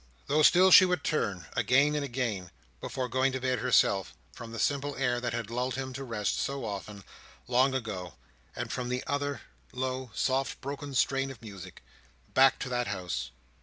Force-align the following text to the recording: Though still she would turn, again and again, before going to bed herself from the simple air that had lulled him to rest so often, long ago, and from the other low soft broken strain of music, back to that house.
Though 0.25 0.41
still 0.41 0.71
she 0.71 0.83
would 0.83 1.03
turn, 1.03 1.45
again 1.55 1.93
and 1.93 2.03
again, 2.03 2.49
before 2.79 3.07
going 3.07 3.31
to 3.33 3.39
bed 3.39 3.59
herself 3.59 4.15
from 4.31 4.51
the 4.51 4.57
simple 4.57 4.95
air 4.95 5.21
that 5.21 5.31
had 5.33 5.51
lulled 5.51 5.75
him 5.75 5.93
to 5.93 6.03
rest 6.03 6.39
so 6.39 6.65
often, 6.65 7.03
long 7.47 7.75
ago, 7.75 8.15
and 8.55 8.71
from 8.71 8.89
the 8.89 9.03
other 9.05 9.41
low 9.71 10.09
soft 10.15 10.59
broken 10.59 10.95
strain 10.95 11.29
of 11.29 11.43
music, 11.43 11.83
back 12.33 12.57
to 12.61 12.69
that 12.69 12.87
house. 12.87 13.29